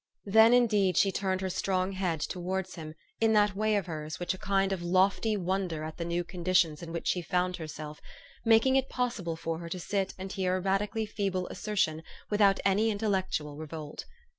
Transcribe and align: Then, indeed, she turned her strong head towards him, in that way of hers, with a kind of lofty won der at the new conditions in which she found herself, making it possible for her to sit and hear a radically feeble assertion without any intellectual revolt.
Then, 0.25 0.51
indeed, 0.51 0.97
she 0.97 1.11
turned 1.11 1.41
her 1.41 1.49
strong 1.51 1.91
head 1.91 2.19
towards 2.21 2.73
him, 2.73 2.95
in 3.19 3.33
that 3.33 3.55
way 3.55 3.75
of 3.75 3.85
hers, 3.85 4.19
with 4.19 4.33
a 4.33 4.39
kind 4.39 4.73
of 4.73 4.81
lofty 4.81 5.37
won 5.37 5.67
der 5.67 5.83
at 5.83 5.97
the 5.97 6.05
new 6.05 6.23
conditions 6.23 6.81
in 6.81 6.91
which 6.91 7.05
she 7.07 7.21
found 7.21 7.57
herself, 7.57 8.01
making 8.43 8.75
it 8.75 8.89
possible 8.89 9.35
for 9.35 9.59
her 9.59 9.69
to 9.69 9.79
sit 9.79 10.15
and 10.17 10.31
hear 10.31 10.57
a 10.57 10.59
radically 10.59 11.05
feeble 11.05 11.45
assertion 11.49 12.01
without 12.31 12.59
any 12.65 12.89
intellectual 12.89 13.57
revolt. 13.57 14.05